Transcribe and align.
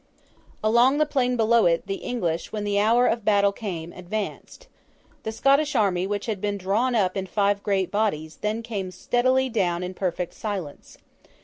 Along 0.63 0.97
the 0.97 1.05
plain 1.05 1.37
below 1.37 1.67
it, 1.67 1.85
the 1.85 1.97
English, 1.97 2.51
when 2.51 2.63
the 2.63 2.79
hour 2.79 3.05
of 3.05 3.23
battle 3.23 3.51
came, 3.51 3.93
advanced. 3.93 4.67
The 5.21 5.31
Scottish 5.31 5.75
army, 5.75 6.07
which 6.07 6.25
had 6.25 6.41
been 6.41 6.57
drawn 6.57 6.95
up 6.95 7.15
in 7.15 7.27
five 7.27 7.61
great 7.61 7.91
bodies, 7.91 8.37
then 8.37 8.63
came 8.63 8.89
steadily 8.89 9.47
down 9.47 9.83
in 9.83 9.93
perfect 9.93 10.33
silence. 10.33 10.97